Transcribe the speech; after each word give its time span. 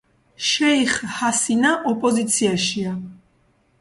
შეიხ 0.51 0.95
ჰასინა 1.17 1.75
ოპოზიციაშია. 1.93 2.99